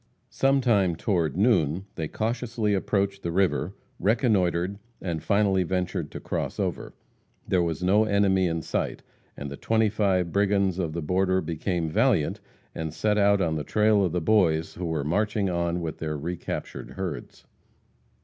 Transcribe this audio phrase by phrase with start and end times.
[0.31, 6.95] Sometime, toward noon, they cautiously approached the river, reconnoitered, and finally ventured to cross over.
[7.47, 9.03] There was no enemy in sight,
[9.37, 12.41] and the twenty five brigands of the border became valiant,
[12.73, 16.15] and set out on the trail of the Boys who were marching on with the
[16.15, 17.45] recaptured herds.